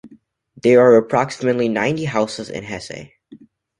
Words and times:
There 0.63 0.81
are 0.81 0.95
approximately 0.97 1.69
ninety 1.69 2.05
houses 2.05 2.49
in 2.49 2.63
Hessay. 2.63 3.11